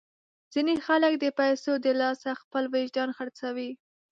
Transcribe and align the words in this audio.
ځینې 0.53 0.73
خلک 0.85 1.13
د 1.19 1.25
پیسو 1.39 1.71
د 1.85 1.87
لاسه 2.01 2.29
خپل 2.41 2.63
وجدان 2.75 3.09
خرڅوي. 3.17 3.71